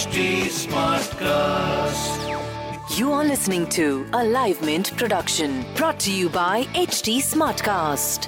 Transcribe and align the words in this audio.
HT 0.00 0.44
Smartcast. 0.64 2.20
You 2.98 3.12
are 3.12 3.22
listening 3.22 3.66
to 3.68 4.06
a 4.14 4.24
Live 4.24 4.62
Mint 4.62 4.96
production 4.96 5.62
brought 5.74 6.00
to 6.00 6.10
you 6.10 6.30
by 6.30 6.64
HT 6.72 7.18
Smartcast. 7.18 8.26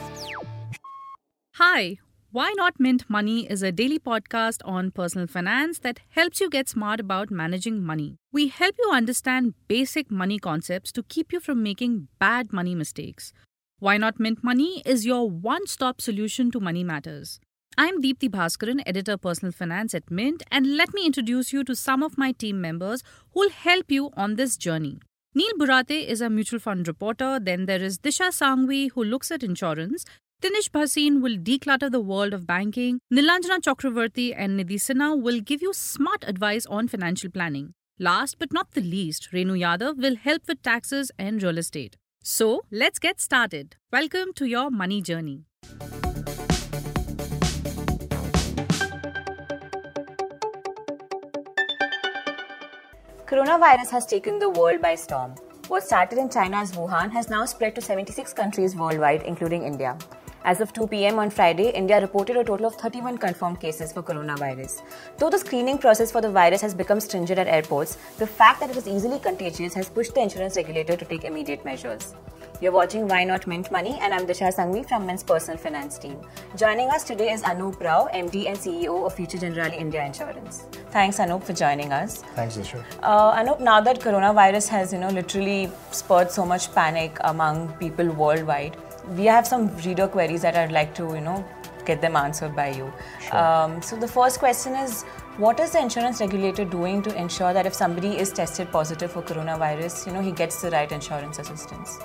Hi, 1.55 1.97
Why 2.31 2.53
Not 2.57 2.79
Mint 2.79 3.09
Money 3.09 3.47
is 3.51 3.63
a 3.63 3.73
daily 3.73 3.99
podcast 3.99 4.61
on 4.67 4.91
personal 4.91 5.27
finance 5.27 5.79
that 5.79 6.01
helps 6.11 6.43
you 6.43 6.51
get 6.51 6.69
smart 6.69 7.01
about 7.01 7.31
managing 7.31 7.83
money. 7.83 8.17
We 8.31 8.49
help 8.49 8.75
you 8.79 8.91
understand 8.93 9.55
basic 9.67 10.11
money 10.11 10.39
concepts 10.39 10.93
to 10.93 11.03
keep 11.03 11.33
you 11.33 11.41
from 11.41 11.63
making 11.63 12.09
bad 12.19 12.53
money 12.53 12.75
mistakes. 12.75 13.33
Why 13.79 13.97
Not 13.97 14.21
Mint 14.21 14.45
Money 14.45 14.83
is 14.85 15.07
your 15.07 15.31
one 15.31 15.67
stop 15.67 16.03
solution 16.03 16.51
to 16.51 16.61
money 16.61 16.85
matters. 16.85 17.41
I'm 17.79 18.03
Deepthi 18.03 18.29
Bhaskaran, 18.29 18.83
editor 18.85 19.17
personal 19.17 19.51
finance 19.51 19.95
at 19.95 20.11
Mint, 20.11 20.43
and 20.51 20.77
let 20.77 20.93
me 20.93 21.07
introduce 21.07 21.55
you 21.55 21.65
to 21.65 21.75
some 21.75 22.03
of 22.03 22.19
my 22.19 22.33
team 22.33 22.61
members 22.61 23.03
who'll 23.33 23.49
help 23.49 23.91
you 23.91 24.11
on 24.15 24.37
this 24.37 24.59
journey. 24.59 25.01
Neil 25.35 25.55
Borate 25.59 26.07
is 26.07 26.21
a 26.21 26.29
mutual 26.29 26.61
fund 26.61 26.87
reporter. 26.87 27.41
Then 27.41 27.65
there 27.65 27.83
is 27.83 27.99
Disha 27.99 28.29
Sanghvi, 28.29 28.91
who 28.93 29.03
looks 29.03 29.31
at 29.31 29.43
insurance. 29.43 30.05
Dinesh 30.43 30.69
Bhasin 30.69 31.23
will 31.23 31.39
declutter 31.39 31.91
the 31.91 32.01
world 32.01 32.35
of 32.35 32.47
banking. 32.47 33.01
Nilanjana 33.11 33.61
Chakravarti 33.61 34.35
and 34.37 34.61
Nidhi 34.61 34.75
Sinha 34.75 35.19
will 35.19 35.41
give 35.41 35.63
you 35.63 35.73
smart 35.73 36.25
advice 36.27 36.67
on 36.67 36.89
financial 36.89 37.31
planning. 37.31 37.73
Last 37.99 38.39
but 38.39 38.53
not 38.53 38.73
the 38.73 38.83
least, 38.83 39.31
Renu 39.33 39.59
Yadav 39.59 39.97
will 39.97 40.17
help 40.17 40.43
with 40.47 40.61
taxes 40.63 41.11
and 41.19 41.43
real 41.43 41.57
estate. 41.57 41.97
So 42.23 42.65
let's 42.71 42.99
get 42.99 43.19
started. 43.19 43.77
Welcome 43.91 44.35
to 44.35 44.45
your 44.45 44.71
money 44.71 45.01
journey. 45.01 45.47
Coronavirus 53.33 53.89
has 53.93 54.05
taken 54.05 54.39
the 54.39 54.51
world 54.51 54.83
by 54.83 54.95
storm. 54.95 55.35
What 55.69 55.85
started 55.85 56.19
in 56.19 56.29
China's 56.29 56.73
Wuhan 56.73 57.11
has 57.13 57.31
now 57.31 57.47
spread 57.47 57.75
to 57.77 57.81
76 57.81 58.31
countries 58.35 58.77
worldwide, 58.77 59.23
including 59.23 59.63
India. 59.63 59.97
As 60.45 60.61
of 60.61 60.73
2 60.73 60.89
pm 60.89 61.21
on 61.21 61.31
Friday, 61.31 61.71
India 61.71 62.01
reported 62.01 62.37
a 62.37 62.43
total 62.43 62.67
of 62.67 62.75
31 62.75 63.19
confirmed 63.19 63.61
cases 63.61 63.93
for 63.93 64.03
coronavirus. 64.03 64.83
Though 65.17 65.31
the 65.31 65.39
screening 65.39 65.79
process 65.79 66.11
for 66.11 66.21
the 66.21 66.31
virus 66.31 66.61
has 66.63 66.75
become 66.75 66.99
stringent 66.99 67.39
at 67.39 67.47
airports, 67.47 67.97
the 68.19 68.27
fact 68.27 68.59
that 68.59 68.71
it 68.71 68.77
is 68.77 68.89
easily 68.89 69.21
contagious 69.21 69.73
has 69.75 69.89
pushed 69.89 70.15
the 70.15 70.21
insurance 70.21 70.57
regulator 70.57 70.97
to 70.97 71.05
take 71.05 71.23
immediate 71.23 71.65
measures. 71.65 72.17
You're 72.61 72.73
watching 72.73 73.07
Why 73.07 73.23
Not 73.23 73.47
Mint 73.47 73.71
Money, 73.71 73.99
and 74.01 74.13
I'm 74.13 74.27
Disha 74.27 74.53
Sanghvi 74.53 74.89
from 74.89 75.07
Mint's 75.07 75.23
personal 75.23 75.59
finance 75.59 75.97
team. 75.97 76.21
Joining 76.57 76.91
us 76.91 77.05
today 77.05 77.33
is 77.33 77.43
Anup 77.43 77.81
Rau, 77.81 78.09
MD 78.13 78.47
and 78.49 78.57
CEO 78.57 79.07
of 79.07 79.15
Future 79.15 79.39
Generali 79.39 79.79
India 79.79 80.05
Insurance. 80.05 80.67
Thanks, 80.91 81.19
Anup, 81.19 81.45
for 81.45 81.53
joining 81.53 81.93
us. 81.93 82.23
Thanks, 82.35 82.57
Disha. 82.57 82.85
Uh, 83.03 83.33
Anup, 83.35 83.61
now 83.61 83.81
that 83.81 84.01
coronavirus 84.01 84.69
has, 84.69 84.93
you 84.93 84.99
know, 84.99 85.09
literally 85.11 85.71
spurred 85.93 86.31
so 86.33 86.45
much 86.45 86.73
panic 86.75 87.17
among 87.25 87.73
people 87.75 88.09
worldwide, 88.11 88.77
we 89.09 89.25
have 89.27 89.47
some 89.47 89.77
reader 89.79 90.09
queries 90.09 90.43
that 90.43 90.57
I'd 90.57 90.73
like 90.73 90.95
to, 90.97 91.15
you 91.15 91.21
know, 91.21 91.45
get 91.85 92.01
them 92.01 92.15
answered 92.17 92.55
by 92.55 92.69
you. 92.71 92.93
Sure. 93.21 93.37
Um, 93.37 93.83
so 93.83 93.97
the 93.97 94.09
first 94.09 94.39
question 94.39 94.75
is, 94.75 95.03
what 95.39 95.59
is 95.61 95.73
the 95.73 95.81
insurance 95.81 96.21
regulator 96.21 96.65
doing 96.65 97.03
to 97.03 97.17
ensure 97.17 97.53
that 97.53 97.67
if 97.67 97.75
somebody 97.75 98.19
is 98.19 98.33
tested 98.33 98.71
positive 98.71 99.13
for 99.13 99.23
coronavirus, 99.23 100.07
you 100.07 100.13
know, 100.13 100.21
he 100.21 100.31
gets 100.33 100.61
the 100.63 100.71
right 100.71 100.91
insurance 100.93 101.39
assistance? 101.39 101.99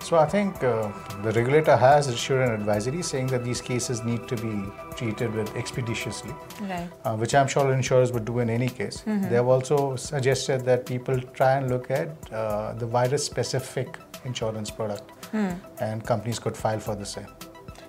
So 0.00 0.16
I 0.16 0.26
think 0.26 0.62
uh, 0.62 0.92
the 1.24 1.32
regulator 1.32 1.76
has 1.76 2.06
issued 2.08 2.40
an 2.40 2.52
advisory 2.52 3.02
saying 3.02 3.26
that 3.26 3.42
these 3.44 3.60
cases 3.60 4.04
need 4.04 4.28
to 4.28 4.36
be 4.36 4.62
treated 4.96 5.34
with 5.34 5.54
expeditiously, 5.56 6.32
Right. 6.62 6.88
uh, 7.04 7.16
which 7.16 7.34
I'm 7.34 7.48
sure 7.48 7.72
insurers 7.72 8.12
would 8.12 8.24
do 8.24 8.38
in 8.38 8.48
any 8.48 8.68
case. 8.68 9.02
They 9.04 9.34
have 9.34 9.48
also 9.48 9.96
suggested 9.96 10.64
that 10.66 10.86
people 10.86 11.20
try 11.20 11.54
and 11.56 11.68
look 11.68 11.90
at 11.90 12.10
uh, 12.32 12.74
the 12.74 12.86
virus-specific 12.86 13.98
insurance 14.24 14.70
product, 14.70 15.10
hmm. 15.32 15.50
and 15.80 16.04
companies 16.04 16.38
could 16.38 16.56
file 16.56 16.80
for 16.80 16.94
the 16.94 17.06
same. 17.06 17.28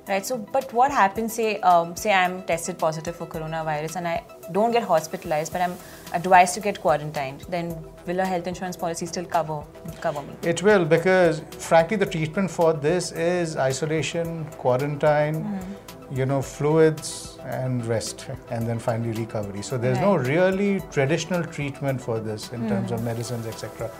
Right. 0.10 0.26
So, 0.26 0.38
but 0.40 0.74
what 0.74 0.90
happens? 0.90 1.34
Say, 1.34 1.60
um, 1.60 1.96
say 1.96 2.12
I'm 2.12 2.42
tested 2.42 2.80
positive 2.80 3.16
for 3.16 3.28
coronavirus 3.28 3.98
and 3.98 4.08
I 4.08 4.24
don't 4.52 4.72
get 4.72 4.82
hospitalized, 4.82 5.52
but 5.52 5.62
I'm 5.62 5.76
advised 6.14 6.56
to 6.56 6.62
get 6.62 6.82
quarantined. 6.82 7.42
Then, 7.42 7.78
will 8.08 8.20
a 8.20 8.26
health 8.26 8.48
insurance 8.48 8.76
policy 8.76 9.06
still 9.06 9.26
cover 9.26 9.64
cover 10.02 10.24
me? 10.24 10.34
It 10.42 10.64
will 10.64 10.84
because, 10.84 11.42
frankly, 11.52 11.98
the 11.98 12.08
treatment 12.08 12.50
for 12.50 12.74
this 12.74 13.12
is 13.12 13.56
isolation, 13.56 14.46
quarantine, 14.64 15.44
hmm. 15.44 16.16
you 16.16 16.26
know, 16.26 16.42
fluids 16.42 17.38
and 17.44 17.86
rest, 17.86 18.28
and 18.50 18.68
then 18.68 18.80
finally 18.80 19.12
recovery. 19.12 19.62
So 19.62 19.78
there's 19.78 20.00
no 20.00 20.16
really 20.16 20.82
traditional 20.92 21.44
treatment 21.44 22.02
for 22.02 22.20
this 22.20 22.52
in 22.52 22.68
terms 22.68 22.90
hmm. 22.90 22.96
of 22.96 23.04
medicines, 23.04 23.46
etc. 23.46 23.92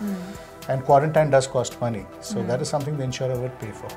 And 0.70 0.84
quarantine 0.84 1.30
does 1.30 1.46
cost 1.48 1.80
money, 1.80 2.06
so 2.20 2.42
that 2.44 2.62
is 2.62 2.68
something 2.68 2.96
the 2.96 3.02
insurer 3.02 3.36
would 3.40 3.58
pay 3.58 3.72
for. 3.72 3.88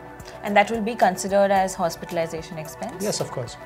And 0.41 0.57
that 0.57 0.71
will 0.71 0.81
be 0.81 0.95
considered 0.95 1.51
as 1.51 1.75
hospitalization 1.75 2.57
expense. 2.57 3.03
Yes, 3.03 3.19
of 3.19 3.29
course. 3.29 3.57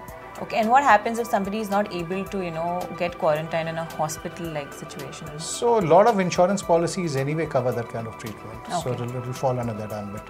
Okay. 0.42 0.58
And 0.58 0.70
what 0.70 0.84
happens 0.84 1.18
if 1.18 1.28
somebody 1.28 1.60
is 1.60 1.70
not 1.70 1.94
able 1.94 2.26
to, 2.26 2.44
you 2.44 2.52
know, 2.52 2.88
get 3.00 3.18
quarantined 3.18 3.70
in 3.70 3.78
a 3.78 3.86
hospital-like 3.86 4.74
situation? 4.74 5.40
So 5.40 5.80
a 5.80 5.86
lot 5.94 6.06
of 6.06 6.20
insurance 6.20 6.62
policies 6.62 7.16
anyway 7.16 7.46
cover 7.46 7.72
that 7.72 7.88
kind 7.90 8.08
of 8.08 8.18
treatment, 8.18 8.68
so 8.68 8.92
Okay. 8.92 8.92
it'll, 8.92 9.18
it'll 9.22 9.34
fall 9.34 9.58
under 9.58 9.74
that 9.74 9.94
ambit. 9.94 10.22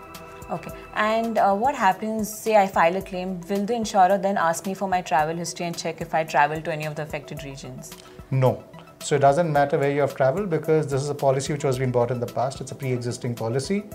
Okay. 0.51 0.71
And 0.95 1.39
uh, 1.39 1.53
what 1.55 1.75
happens? 1.75 2.31
Say 2.31 2.55
I 2.57 2.67
file 2.67 2.95
a 2.95 3.01
claim. 3.01 3.41
Will 3.49 3.65
the 3.65 3.73
insurer 3.73 4.17
then 4.17 4.37
ask 4.37 4.67
me 4.67 4.75
for 4.75 4.87
my 4.87 5.01
travel 5.01 5.35
history 5.35 5.65
and 5.65 5.77
check 5.77 5.99
if 5.99 6.13
I 6.13 6.23
travel 6.23 6.61
to 6.61 6.71
any 6.71 6.85
of 6.85 6.95
the 6.95 7.01
affected 7.01 7.43
regions? 7.43 7.91
No. 8.31 8.63
So 9.07 9.15
it 9.15 9.19
doesn't 9.19 9.53
matter 9.53 9.77
where 9.77 9.89
you 9.89 10.01
have 10.01 10.15
traveled 10.15 10.49
because 10.49 10.85
this 10.85 11.01
is 11.01 11.07
a 11.07 11.15
policy 11.15 11.53
which 11.53 11.63
was 11.63 11.79
been 11.79 11.91
bought 11.91 12.11
in 12.11 12.19
the 12.19 12.25
past. 12.25 12.59
It's 12.59 12.73
a 12.73 12.75
pre-existing 12.75 13.35
policy. 13.35 13.85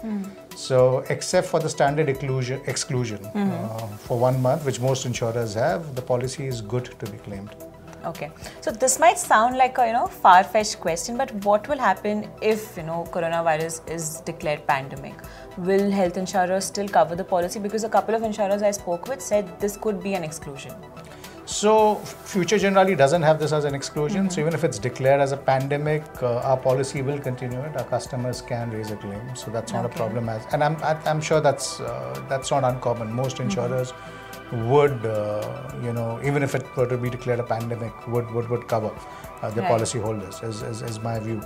So 0.57 1.05
except 1.11 1.49
for 1.49 1.61
the 1.61 1.69
standard 1.69 2.09
exclusion, 2.09 2.63
exclusion 2.67 3.27
uh, 3.27 3.89
for 4.07 4.19
one 4.19 4.41
month, 4.41 4.65
which 4.65 4.81
most 4.81 5.05
insurers 5.05 5.53
have, 5.53 5.95
the 5.97 6.01
policy 6.01 6.47
is 6.47 6.63
good 6.63 6.87
to 6.99 7.11
be 7.11 7.19
claimed. 7.19 7.55
Okay. 8.07 8.31
So 8.63 8.71
this 8.71 8.99
might 8.99 9.19
sound 9.19 9.59
like 9.59 9.77
a 9.77 9.87
you 9.87 9.93
know 9.93 10.07
far-fetched 10.07 10.81
question, 10.81 11.19
but 11.19 11.31
what 11.45 11.69
will 11.69 11.79
happen 11.79 12.27
if 12.41 12.75
you 12.79 12.83
know 12.83 13.07
coronavirus 13.13 13.87
is 13.91 14.23
declared 14.23 14.67
pandemic? 14.67 15.15
Will 15.59 15.91
health 15.91 16.17
insurers 16.17 16.65
still 16.65 16.89
cover 16.89 17.15
the 17.15 17.25
policy? 17.25 17.61
Because 17.61 17.85
a 17.85 17.91
couple 17.91 18.15
of 18.15 18.23
insurers 18.23 18.63
I 18.63 18.71
spoke 18.71 19.09
with 19.09 19.21
said 19.21 19.61
this 19.61 19.77
could 19.77 20.03
be 20.03 20.15
an 20.15 20.25
exclusion. 20.25 20.75
So 21.53 21.97
Future 22.25 22.57
Generali 22.57 22.97
doesn't 22.97 23.23
have 23.23 23.39
this 23.39 23.53
as 23.53 23.65
an 23.65 23.75
exclusion. 23.75 24.31
So 24.31 24.41
even 24.41 24.55
if 24.55 24.65
it's 24.65 24.79
declared 24.79 25.21
as 25.21 25.33
a 25.33 25.37
pandemic, 25.37 26.03
uh, 26.23 26.39
our 26.51 26.57
policy 26.57 27.03
will 27.03 27.19
continue 27.19 27.61
it. 27.61 27.77
Our 27.77 27.85
customers 27.85 28.41
can 28.41 28.71
raise 28.71 28.91
a 28.91 28.97
claim, 28.97 29.37
so 29.37 29.51
that's 29.51 29.73
not 29.73 29.85
a 29.85 29.91
problem. 29.91 30.31
As 30.31 30.47
and 30.53 30.65
I'm 30.65 30.77
I'm 30.83 31.21
sure 31.21 31.41
that's 31.41 31.79
uh, 31.81 32.25
that's 32.29 32.51
not 32.51 32.65
uncommon. 32.65 33.13
Most 33.13 33.39
insurers 33.41 33.93
would 34.71 35.05
uh, 35.05 35.71
you 35.83 35.93
know 35.93 36.21
even 36.25 36.43
if 36.43 36.55
it 36.55 36.65
were 36.77 36.87
to 36.87 36.97
be 36.97 37.11
declared 37.11 37.41
a 37.41 37.49
pandemic 37.53 38.09
would 38.09 38.31
would 38.31 38.49
would 38.49 38.67
cover 38.67 38.91
uh, 39.43 39.51
the 39.51 39.61
Right. 39.61 39.71
policyholders. 39.73 40.43
Is, 40.49 40.63
is 40.63 40.81
is 40.81 41.01
my 41.01 41.19
view. 41.19 41.41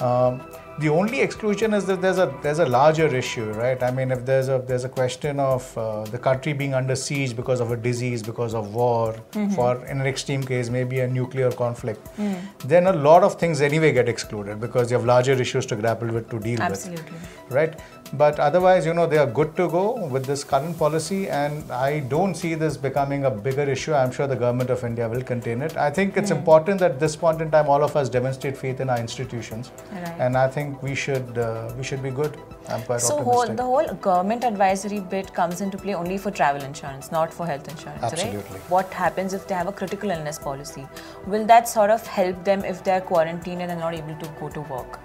Um, 0.00 0.40
the 0.78 0.88
only 0.88 1.20
exclusion 1.20 1.72
is 1.72 1.86
that 1.86 2.00
there's 2.02 2.18
a 2.18 2.34
there's 2.42 2.58
a 2.58 2.66
larger 2.66 3.06
issue, 3.06 3.50
right? 3.52 3.82
I 3.82 3.90
mean, 3.90 4.10
if 4.10 4.24
there's 4.26 4.48
a 4.48 4.62
there's 4.66 4.84
a 4.84 4.88
question 4.88 5.38
of 5.38 5.78
uh, 5.78 6.04
the 6.04 6.18
country 6.18 6.52
being 6.52 6.74
under 6.74 6.96
siege 6.96 7.36
because 7.36 7.60
of 7.60 7.70
a 7.70 7.76
disease, 7.76 8.22
because 8.22 8.54
of 8.54 8.74
war, 8.74 9.12
mm-hmm. 9.12 9.50
for 9.54 9.84
in 9.86 10.00
an 10.00 10.06
extreme 10.06 10.42
case 10.42 10.70
maybe 10.70 11.00
a 11.00 11.06
nuclear 11.06 11.50
conflict, 11.52 12.08
mm. 12.16 12.40
then 12.64 12.86
a 12.88 12.92
lot 12.92 13.22
of 13.22 13.38
things 13.38 13.60
anyway 13.60 13.92
get 13.92 14.08
excluded 14.08 14.60
because 14.60 14.90
you 14.90 14.96
have 14.96 15.06
larger 15.06 15.32
issues 15.32 15.66
to 15.66 15.76
grapple 15.76 16.08
with 16.08 16.28
to 16.30 16.40
deal 16.40 16.60
Absolutely. 16.60 17.04
with, 17.12 17.52
right? 17.52 17.80
But 18.12 18.38
otherwise, 18.38 18.86
you 18.86 18.94
know, 18.94 19.06
they 19.06 19.18
are 19.18 19.26
good 19.26 19.56
to 19.56 19.68
go 19.68 20.06
with 20.06 20.24
this 20.24 20.44
current 20.44 20.78
policy, 20.78 21.28
and 21.28 21.70
I 21.70 22.00
don't 22.00 22.34
see 22.34 22.54
this 22.54 22.76
becoming 22.76 23.24
a 23.24 23.30
bigger 23.30 23.62
issue. 23.62 23.92
I'm 23.92 24.12
sure 24.12 24.26
the 24.26 24.36
government 24.36 24.70
of 24.70 24.84
India 24.84 25.08
will 25.08 25.22
contain 25.22 25.62
it. 25.62 25.76
I 25.76 25.90
think 25.90 26.16
it's 26.16 26.30
mm. 26.30 26.36
important 26.36 26.80
that 26.80 26.92
at 26.92 27.00
this 27.00 27.16
point 27.16 27.40
in 27.40 27.50
time, 27.50 27.68
all 27.68 27.82
of 27.82 27.96
us 27.96 28.08
demonstrate 28.08 28.56
faith 28.56 28.80
in 28.80 28.90
our 28.90 28.98
institutions, 28.98 29.72
Right. 29.92 30.14
and 30.18 30.36
I 30.36 30.48
think 30.48 30.63
we 30.82 30.94
should 30.94 31.38
uh, 31.38 31.72
we 31.78 31.84
should 31.84 32.02
be 32.02 32.10
good. 32.10 32.36
I'm 32.68 32.82
quite 32.82 33.00
So 33.00 33.22
whole, 33.22 33.46
the 33.46 33.62
whole 33.62 33.86
government 33.94 34.44
advisory 34.44 35.00
bit 35.00 35.32
comes 35.34 35.60
into 35.60 35.76
play 35.78 35.94
only 35.94 36.18
for 36.18 36.30
travel 36.30 36.62
insurance, 36.62 37.10
not 37.12 37.32
for 37.32 37.46
health 37.46 37.68
insurance, 37.68 38.02
Absolutely. 38.02 38.38
right? 38.38 38.70
What 38.76 38.92
happens 38.92 39.34
if 39.34 39.46
they 39.46 39.54
have 39.54 39.68
a 39.68 39.72
critical 39.72 40.10
illness 40.10 40.38
policy? 40.38 40.86
Will 41.26 41.44
that 41.46 41.68
sort 41.68 41.90
of 41.90 42.06
help 42.06 42.44
them 42.44 42.64
if 42.64 42.82
they're 42.84 43.02
quarantined 43.02 43.60
and 43.62 43.70
they're 43.70 43.78
not 43.78 43.94
able 43.94 44.16
to 44.16 44.28
go 44.40 44.48
to 44.48 44.60
work? 44.62 45.00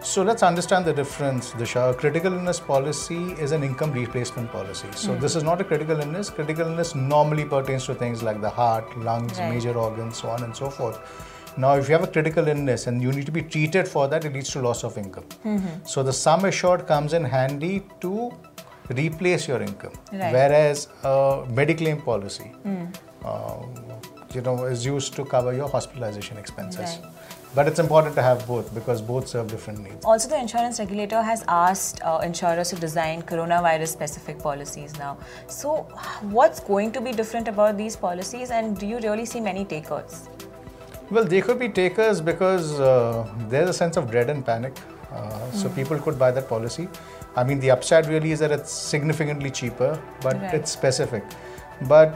So 0.00 0.22
let's 0.22 0.44
understand 0.44 0.84
the 0.84 0.92
difference, 0.92 1.50
Disha. 1.50 1.90
A 1.90 1.94
critical 1.94 2.32
illness 2.32 2.60
policy 2.60 3.32
is 3.32 3.50
an 3.50 3.64
income 3.64 3.92
replacement 3.92 4.52
policy. 4.52 4.86
So 4.92 5.16
this 5.16 5.34
is 5.34 5.42
not 5.42 5.60
a 5.60 5.64
critical 5.64 5.98
illness. 6.00 6.30
Critical 6.30 6.68
illness 6.68 6.94
normally 6.94 7.44
pertains 7.44 7.84
to 7.86 7.94
things 7.96 8.22
like 8.22 8.40
the 8.40 8.48
heart, 8.48 8.96
lungs, 8.98 9.40
Right. 9.40 9.52
major 9.52 9.72
organs, 9.76 10.16
so 10.18 10.28
on 10.28 10.44
and 10.44 10.54
so 10.54 10.70
forth. 10.70 11.00
Now, 11.56 11.74
if 11.76 11.88
you 11.88 11.94
have 11.94 12.04
a 12.04 12.06
critical 12.06 12.46
illness 12.48 12.86
and 12.86 13.02
you 13.02 13.12
need 13.12 13.26
to 13.26 13.32
be 13.32 13.42
treated 13.42 13.88
for 13.88 14.08
that, 14.08 14.24
it 14.24 14.32
leads 14.32 14.50
to 14.50 14.60
loss 14.60 14.84
of 14.84 14.96
income. 14.98 15.24
So 15.84 16.02
the 16.02 16.12
sum 16.12 16.44
assured 16.44 16.86
comes 16.86 17.12
in 17.12 17.24
handy 17.24 17.82
to 18.00 18.32
replace 18.90 19.48
your 19.48 19.60
income. 19.60 19.92
Right. 20.12 20.32
Whereas 20.32 20.88
a 21.02 21.44
mediclaim 21.50 22.04
policy, 22.04 22.52
um, 23.24 23.74
you 24.34 24.40
know, 24.42 24.64
is 24.64 24.84
used 24.84 25.14
to 25.14 25.24
cover 25.24 25.52
your 25.52 25.68
hospitalization 25.68 26.36
expenses. 26.36 26.98
Right. 27.02 27.12
But 27.54 27.66
it's 27.66 27.78
important 27.78 28.14
to 28.16 28.22
have 28.22 28.46
both 28.46 28.74
because 28.74 29.00
both 29.00 29.26
serve 29.26 29.48
different 29.48 29.80
needs. 29.80 30.04
Also, 30.04 30.28
the 30.28 30.38
insurance 30.38 30.78
regulator 30.78 31.22
has 31.22 31.44
asked 31.48 32.00
uh, 32.02 32.20
insurers 32.22 32.68
to 32.70 32.76
design 32.76 33.22
coronavirus 33.22 33.88
specific 33.88 34.38
policies 34.38 34.96
now. 34.98 35.16
So, 35.46 35.88
what's 36.20 36.60
going 36.60 36.92
to 36.92 37.00
be 37.00 37.10
different 37.10 37.48
about 37.48 37.78
these 37.78 37.96
policies, 37.96 38.50
and 38.50 38.78
do 38.78 38.86
you 38.86 38.98
really 38.98 39.24
see 39.24 39.40
many 39.40 39.64
takers? 39.64 40.28
Well, 41.10 41.24
they 41.24 41.40
could 41.40 41.58
be 41.58 41.68
takers 41.68 42.20
because 42.20 42.78
uh, 42.78 43.26
there's 43.48 43.70
a 43.70 43.72
sense 43.72 43.96
of 43.96 44.10
dread 44.10 44.28
and 44.30 44.44
panic. 44.44 44.76
Uh, 45.12 45.50
So 45.52 45.68
people 45.70 45.98
could 45.98 46.18
buy 46.18 46.30
that 46.30 46.48
policy. 46.48 46.88
I 47.34 47.44
mean, 47.44 47.60
the 47.60 47.70
upside 47.70 48.06
really 48.06 48.32
is 48.32 48.40
that 48.40 48.50
it's 48.50 48.70
significantly 48.72 49.50
cheaper, 49.50 49.98
but 50.20 50.34
Right. 50.36 50.54
it's 50.54 50.70
specific. 50.70 51.24
But 51.92 52.14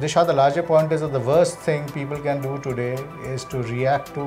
Disha, 0.00 0.24
the 0.26 0.32
larger 0.32 0.62
point 0.62 0.92
is 0.92 1.00
that 1.00 1.12
the 1.12 1.24
worst 1.32 1.58
thing 1.68 1.88
people 1.92 2.18
can 2.28 2.40
do 2.40 2.58
today 2.58 2.94
is 3.34 3.44
to 3.46 3.62
react 3.62 4.14
to 4.14 4.24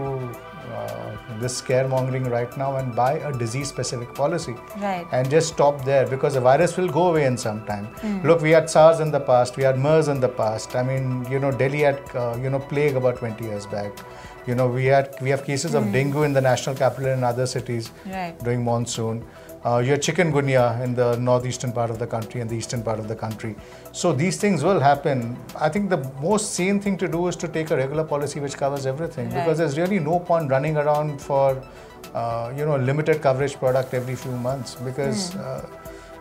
uh, 0.75 1.11
this 1.39 1.61
scaremongering 1.61 2.29
right 2.29 2.55
now 2.57 2.75
and 2.77 2.95
buy 2.95 3.13
a 3.13 3.31
disease-specific 3.31 4.13
policy 4.13 4.55
Right. 4.79 5.05
and 5.11 5.29
just 5.29 5.47
stop 5.53 5.83
there 5.85 6.05
because 6.07 6.33
the 6.35 6.41
virus 6.41 6.77
will 6.77 6.89
go 6.89 7.07
away 7.07 7.25
in 7.25 7.37
some 7.37 7.65
time. 7.65 7.87
Look, 8.23 8.41
we 8.41 8.51
had 8.51 8.69
SARS 8.69 8.99
in 8.99 9.11
the 9.11 9.19
past, 9.19 9.57
we 9.57 9.63
had 9.63 9.77
MERS 9.79 10.07
in 10.07 10.19
the 10.19 10.29
past. 10.29 10.75
I 10.75 10.83
mean, 10.83 11.25
you 11.29 11.39
know, 11.39 11.51
Delhi 11.51 11.81
had 11.81 11.99
uh, 12.15 12.37
you 12.41 12.49
know 12.49 12.59
plague 12.59 12.95
about 12.95 13.17
20 13.17 13.43
years 13.45 13.65
back. 13.65 13.91
You 14.47 14.55
know, 14.55 14.67
we 14.67 14.85
had 14.85 15.15
we 15.21 15.29
have 15.29 15.43
cases 15.45 15.73
of 15.75 15.91
dengue 15.91 16.15
in 16.25 16.33
the 16.33 16.41
national 16.41 16.75
capital 16.75 17.09
and 17.11 17.23
other 17.23 17.45
cities 17.45 17.91
Right. 18.07 18.35
during 18.43 18.63
monsoon. 18.63 19.23
Uh, 19.63 19.79
had 19.83 20.01
chikungunya 20.01 20.81
in 20.83 20.95
the 20.95 21.15
northeastern 21.17 21.71
part 21.71 21.91
of 21.91 21.99
the 21.99 22.07
country 22.07 22.41
and 22.41 22.49
the 22.49 22.55
eastern 22.55 22.81
part 22.81 22.97
of 22.99 23.07
the 23.07 23.15
country. 23.15 23.55
So 23.91 24.11
these 24.11 24.37
things 24.37 24.63
will 24.63 24.79
happen. 24.79 25.37
I 25.55 25.69
think 25.69 25.91
the 25.91 25.99
most 26.19 26.55
sane 26.55 26.79
thing 26.79 26.97
to 26.97 27.07
do 27.07 27.27
is 27.27 27.35
to 27.37 27.47
take 27.47 27.69
a 27.69 27.77
regular 27.77 28.03
policy 28.03 28.39
which 28.39 28.57
covers 28.57 28.87
everything 28.87 29.29
Right. 29.29 29.35
because 29.45 29.59
there's 29.59 29.77
really 29.77 29.99
no 29.99 30.19
point 30.19 30.49
running 30.49 30.77
around 30.77 31.21
for 31.21 31.61
uh, 32.15 32.51
you 32.57 32.65
know 32.65 32.75
limited 32.75 33.21
coverage 33.21 33.55
product 33.57 33.93
every 33.93 34.15
few 34.15 34.31
months 34.31 34.73
because 34.75 35.35
uh, 35.35 35.67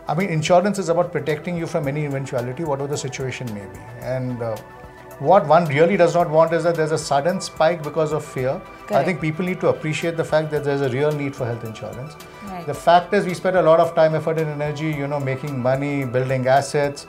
I 0.07 0.13
mean 0.13 0.29
insurance 0.29 0.77
is 0.77 0.89
about 0.89 1.11
protecting 1.11 1.57
you 1.57 1.65
from 1.65 1.87
any 1.87 2.05
eventuality, 2.05 2.63
whatever 2.63 2.89
the 2.89 2.97
situation 2.97 3.51
may 3.55 3.65
be, 3.65 3.79
and. 4.01 4.41
Uh, 4.41 4.55
what 5.19 5.45
one 5.45 5.65
really 5.65 5.97
does 5.97 6.15
not 6.15 6.27
want 6.31 6.51
is 6.51 6.63
that 6.63 6.73
there's 6.73 6.91
a 6.91 6.97
sudden 6.97 7.39
spike 7.39 7.83
because 7.83 8.11
of 8.11 8.25
fear. 8.25 8.59
I 8.93 9.03
think 9.03 9.21
people 9.21 9.45
need 9.45 9.59
to 9.61 9.69
appreciate 9.69 10.17
the 10.17 10.23
fact 10.23 10.51
that 10.51 10.63
there's 10.63 10.81
a 10.81 10.89
real 10.89 11.11
need 11.11 11.35
for 11.35 11.45
health 11.45 11.63
insurance. 11.63 12.15
Right. 12.45 12.65
The 12.65 12.73
fact 12.73 13.13
is, 13.13 13.25
we 13.25 13.33
spend 13.33 13.57
a 13.57 13.61
lot 13.61 13.79
of 13.79 13.95
time, 13.95 14.15
effort, 14.15 14.37
and 14.39 14.49
energy, 14.61 14.91
you 14.91 15.07
know, 15.07 15.19
making 15.19 15.59
money, 15.61 16.03
building 16.05 16.47
assets. 16.47 17.07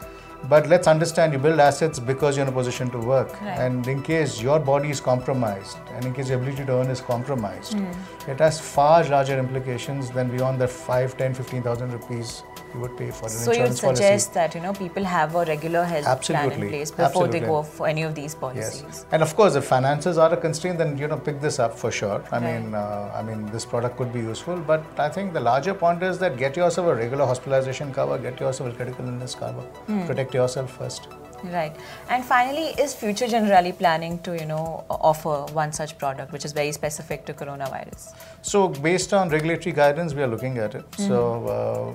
But 0.48 0.68
let's 0.68 0.88
understand, 0.88 1.32
you 1.32 1.38
build 1.38 1.60
assets 1.60 2.00
because 2.00 2.36
you're 2.36 2.44
in 2.44 2.52
a 2.52 2.54
position 2.56 2.90
to 2.90 2.98
work. 2.98 3.40
Right. 3.40 3.58
And 3.58 3.86
in 3.86 4.02
case 4.02 4.42
your 4.42 4.58
body 4.58 4.90
is 4.90 5.00
compromised, 5.00 5.76
and 5.94 6.04
in 6.04 6.12
case 6.12 6.28
your 6.30 6.38
ability 6.38 6.64
to 6.64 6.72
earn 6.78 6.88
is 6.90 7.00
compromised, 7.00 7.74
Hmm. 7.74 8.30
it 8.30 8.40
has 8.40 8.60
far 8.60 9.04
larger 9.04 9.38
implications 9.38 10.10
than 10.10 10.30
beyond 10.36 10.60
the 10.60 10.66
5, 10.66 11.16
10, 11.16 11.32
15,000 11.34 11.92
rupees 11.92 12.42
you 12.74 12.80
would 12.80 12.96
pay 12.96 13.10
for 13.10 13.26
an 13.26 13.30
So, 13.30 13.50
insurance 13.52 13.80
policy. 13.80 14.02
suggest 14.02 14.34
that 14.34 14.54
you 14.54 14.60
know 14.60 14.72
people 14.72 15.04
have 15.04 15.34
a 15.34 15.44
regular 15.44 15.84
health 15.84 16.22
plan 16.26 16.52
in 16.52 16.68
place 16.68 16.90
before 16.90 17.28
they 17.28 17.40
go 17.40 17.62
for 17.62 17.86
any 17.88 18.02
of 18.02 18.14
these 18.14 18.32
Yes, 18.34 18.40
policies. 18.40 19.06
and 19.12 19.22
of 19.22 19.34
course, 19.36 19.54
if 19.54 19.64
finances 19.64 20.18
are 20.18 20.32
a 20.32 20.36
constraint, 20.36 20.78
then 20.78 20.96
you 20.98 21.08
know 21.08 21.18
pick 21.18 21.40
this 21.40 21.58
up 21.58 21.78
for 21.78 21.90
sure. 21.90 22.22
I 22.30 22.38
Right. 22.38 22.60
mean, 22.62 22.74
uh, 22.74 23.10
I 23.14 23.22
mean, 23.22 23.46
this 23.56 23.64
product 23.64 23.96
could 23.96 24.12
be 24.12 24.20
useful, 24.20 24.56
but 24.72 24.82
I 24.98 25.08
think 25.08 25.32
the 25.32 25.40
larger 25.40 25.74
point 25.74 26.02
is 26.02 26.18
that 26.18 26.36
get 26.36 26.56
yourself 26.56 26.86
a 26.88 26.94
regular 26.94 27.26
hospitalization 27.26 27.92
cover, 27.92 28.18
get 28.18 28.40
yourself 28.40 28.72
a 28.72 28.76
critical 28.80 29.06
illness 29.06 29.34
cover, 29.34 29.66
Hmm. 29.90 30.06
protect 30.06 30.34
yourself 30.34 30.70
first. 30.82 31.08
Right. 31.44 31.74
And 32.08 32.24
finally, 32.24 32.66
is 32.82 32.94
Future 32.94 33.26
Generali 33.26 33.76
planning 33.76 34.18
to, 34.20 34.36
you 34.38 34.46
know, 34.46 34.84
offer 34.88 35.52
one 35.52 35.72
such 35.72 35.98
product 35.98 36.32
which 36.32 36.44
is 36.44 36.52
very 36.52 36.72
specific 36.72 37.24
to 37.26 37.34
coronavirus? 37.34 38.14
So, 38.42 38.68
based 38.68 39.12
on 39.12 39.28
regulatory 39.28 39.72
guidance, 39.72 40.14
we 40.14 40.22
are 40.22 40.28
looking 40.28 40.58
at 40.58 40.74
it. 40.74 40.84
So, 40.96 41.18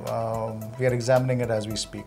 uh, 0.08 0.14
um, 0.16 0.72
we 0.80 0.86
are 0.86 0.94
examining 0.94 1.42
it 1.42 1.50
as 1.50 1.68
we 1.68 1.76
speak. 1.76 2.06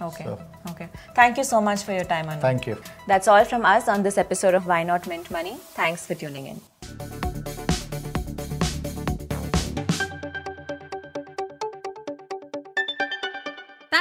Okay. 0.00 0.24
So- 0.24 0.38
Okay. 0.70 0.88
Thank 1.14 1.38
you 1.38 1.44
so 1.44 1.60
much 1.60 1.82
for 1.84 1.92
your 1.92 2.04
time, 2.04 2.28
Anu. 2.28 2.40
Thank 2.40 2.66
you. 2.66 2.76
That's 3.06 3.28
all 3.28 3.44
from 3.44 3.64
us 3.64 3.88
on 3.88 4.02
this 4.02 4.18
episode 4.18 4.54
of 4.54 4.66
Why 4.66 4.82
Not 4.82 5.06
Mint 5.06 5.30
Money. 5.30 5.56
Thanks 5.74 6.06
for 6.06 6.14
tuning 6.14 6.46
in. 6.46 6.60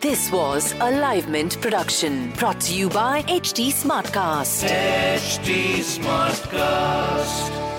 This 0.00 0.30
was 0.30 0.74
a 0.74 0.90
Live 0.90 1.26
Mint 1.26 1.58
production 1.62 2.30
brought 2.32 2.60
to 2.60 2.74
you 2.74 2.90
by 2.90 3.22
HT 3.22 3.72
Smartcast. 3.72 4.68
HT 4.68 5.78
Smartcast. 5.80 7.75